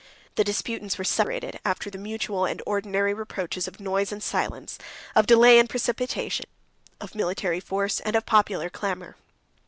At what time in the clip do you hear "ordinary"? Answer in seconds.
2.65-3.13